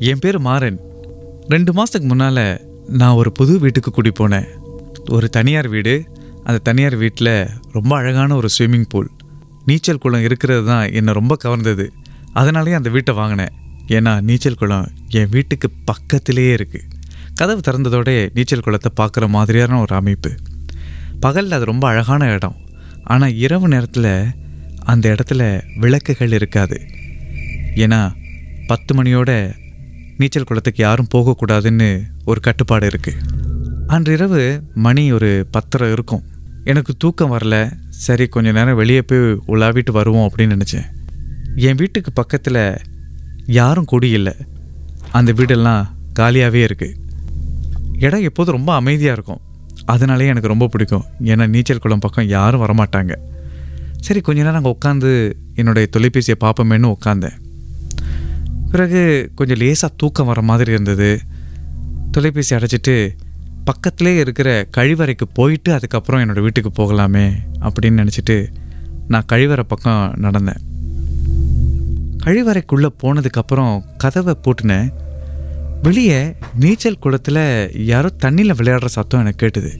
[0.00, 0.80] என் பேர் மாறன்.
[1.48, 4.46] ரெண்டு மாதத்துக்கு முன்னால் நான் ஒரு புது வீட்டுக்கு கூடி போனேன்.
[5.10, 5.94] ஒரு தனியார் வீடு.
[6.44, 9.10] அந்த தனியார் வீட்டில் ரொம்ப அழகான ஒரு ஸ்விம்மிங் பூல்
[9.64, 11.86] நீச்சல் குளம் இருக்கிறது தான் என்னை ரொம்ப கவர்ந்தது.
[12.32, 13.52] அதனாலேயே அந்த வீட்டை வாங்கினேன்.
[13.86, 16.86] ஏன்னா நீச்சல் குளம் என் வீட்டுக்கு பக்கத்திலேயே இருக்குது
[17.34, 20.30] கதவு திறந்ததோட நீச்சல் குளத்தை பார்க்குற மாதிரியான ஒரு அமைப்பு.
[21.20, 22.56] பகலில் அது ரொம்ப அழகான இடம்.
[23.04, 24.12] ஆனால் இரவு நேரத்தில்
[24.78, 26.80] அந்த இடத்துல விளக்குகள் இருக்காது.
[27.74, 28.12] ஏன்னா
[28.66, 29.52] பத்து மணியோட
[30.20, 31.88] நீச்சல் குளத்துக்கு யாரும் போகக்கூடாதுன்னு
[32.24, 33.20] ஒரு கட்டுப்பாடு இருக்குது
[33.86, 34.40] அன்றிரவு
[34.86, 36.24] மணி ஒரு பத்தரை இருக்கும்.
[36.64, 37.56] எனக்கு தூக்கம் வரல.
[37.88, 40.88] சரி கொஞ்ச நேரம் வெளியே போய் உலாவிட்டு வருவோம் அப்படின்னு நினச்சேன்.
[41.68, 42.62] என் வீட்டுக்கு பக்கத்தில்
[43.60, 44.34] யாரும் குடி இல்லை.
[45.18, 45.84] அந்த வீடெல்லாம்
[46.20, 46.96] காலியாகவே இருக்குது
[48.06, 49.42] இடம் எப்போதும் ரொம்ப அமைதியாக இருக்கும்.
[49.84, 51.04] அதனாலே எனக்கு ரொம்ப பிடிக்கும்.
[51.30, 53.14] ஏன்னா நீச்சல் குளம் பக்கம் யாரும் வரமாட்டாங்க.
[54.00, 55.12] சரி கொஞ்ச நேரம் அங்கே உட்காந்து
[55.54, 57.36] என்னுடைய தொலைபேசியை பார்ப்போமேன்னு உட்காந்தேன்.
[58.70, 61.20] பிறகு கொஞ்சம் லேசாக தூக்கம் வர மாதிரி இருந்தது.
[62.10, 63.10] தொலைபேசி அடைச்சிட்டு
[63.64, 68.46] பக்கத்திலே இருக்கிற கழிவறைக்கு போயிட்டு அதுக்கப்புறம் என்னோடய வீட்டுக்கு போகலாமே அப்படின்னு நினச்சிட்டு
[69.08, 70.60] நான் கழிவறை பக்கம் நடந்தேன்.
[72.24, 74.88] கழிவறைக்குள்ளே போனதுக்கப்புறம் கதவை பூட்டினேன்.
[75.82, 79.70] வெளியே நீச்சல் குளத்தில் யாரோ தண்ணியில் விளையாடுற சத்தம் எனக்கு கேட்டுது.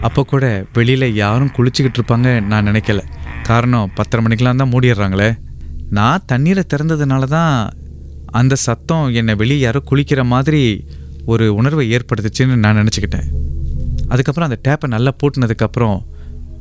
[0.00, 3.02] அப்போ கூட வெளியில் யாரும் குளிச்சுக்கிட்டு இருப்பாங்க நான் நினைக்கல.
[3.42, 5.44] காரணம் பத்தரை மணிக்கெலாம் தான் மூடிடுறாங்களே.
[5.90, 7.72] நான் தண்ணீரை திறந்ததுனால தான்
[8.26, 10.84] அந்த சத்தம் என்னை வெளியே யாரோ குளிக்கிற மாதிரி
[11.26, 13.24] ஒரு உணர்வை ஏற்படுத்துச்சுன்னு நான் நினச்சிக்கிட்டேன்.
[14.08, 16.04] அதுக்கப்புறம் அந்த டேப்பை நல்லா பூட்டினதுக்கப்புறம்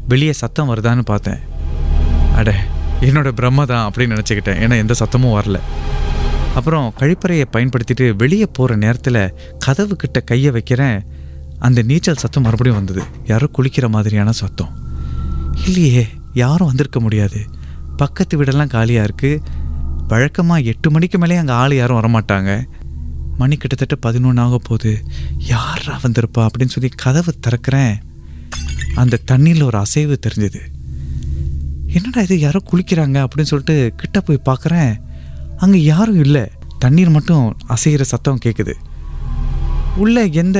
[0.08, 1.38] வெளியே சத்தம் வருதான்னு பார்த்தேன்.
[2.36, 2.64] அட
[3.02, 4.60] என்னோட பிரம்ம தான் அப்படின்னு நினச்சிக்கிட்டேன்.
[4.60, 5.60] ஏன்னா எந்த சத்தமும் வரல.
[6.56, 11.06] அப்புறம் கழிப்பறையை பயன்படுத்திட்டு வெளியே போகிற நேரத்தில் கதவு கிட்ட கையை வைக்கிறேன்.
[11.60, 13.02] அந்த நீச்சல் சத்தம் மறுபடியும் வந்தது.
[13.26, 14.78] யாரோ குளிக்கிற மாதிரியான சத்தம்.
[15.66, 17.42] இல்லையே யாரும் வந்திருக்க முடியாது.
[18.02, 19.44] பக்கத்து வீடெல்லாம் காலியாக இருக்குது
[20.12, 22.52] வழக்கமாக எட்டு மணிக்கு மேலே அங்கே ஆள் யாரும் வரமாட்டாங்க.
[23.40, 24.92] மணி கிட்டத்தட்ட பதினொன்று ஆக போகுது.
[25.54, 27.96] யாரா வந்திருப்பா அப்படின்னு சொல்லி கதவை திறக்கிறேன்.
[29.02, 30.62] அந்த தண்ணியில் ஒரு அசைவு தெரிஞ்சது.
[31.98, 34.94] என்னடா இது யாரோ குளிக்கிறாங்க அப்படின்னு சொல்லிட்டு கிட்ட போய் பார்க்குறேன்.
[35.64, 36.46] அங்கே யாரும் இல்லை.
[36.84, 37.46] தண்ணீர் மட்டும்
[37.76, 38.74] அசைகிற சத்தம் கேட்குது
[40.04, 40.60] உள்ள எந்த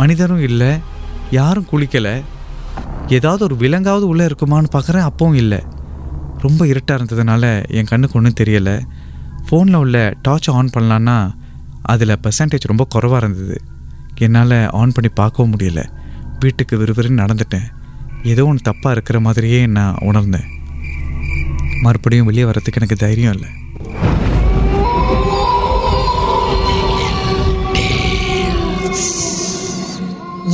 [0.00, 0.70] மனிதரும் இல்லை.
[1.38, 2.14] யாரும் குளிக்கலை.
[3.08, 5.62] ஏதாவது ஒரு விலங்காவது உள்ளே இருக்குமான்னு பார்க்குறேன் அப்பவும் இல்லை.
[6.38, 8.82] ரொம்ப இருட்டாக இருந்ததுனால என் கண்ணுக்கு ஒன்றும் தெரியலை.
[9.50, 11.34] ஃபோனில் உள்ள டார்ச் ஆன் பண்ணலான்னா
[11.82, 13.62] அதில் பர்சன்டேஜ் ரொம்ப குறைவாக இருந்தது.
[14.18, 15.88] என்னால் ஆன் பண்ணி பார்க்கவும் முடியல.
[16.40, 17.64] வீட்டுக்கு விறுவிறுன்னு நடந்துட்டேன்.
[18.22, 20.44] ஏதோ ஒன்று தப்பாக இருக்கிற மாதிரியே நான் உணர்ந்தேன்.
[21.82, 23.48] மறுபடியும் வெளியே வரத்துக்கு எனக்கு தைரியம் இல்லை.